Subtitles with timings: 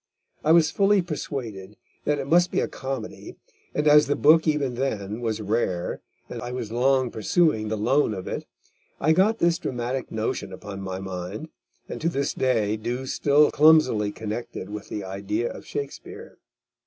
[0.43, 3.35] I was fully persuaded that it must be a comedy,
[3.75, 7.77] and as the book even then was rare, and as I was long pursuing the
[7.77, 8.47] loan of it,
[8.99, 11.49] I got this dramatic notion upon my mind,
[11.87, 16.39] and to this day do still clumsily connect it with the idea of Shakespeare.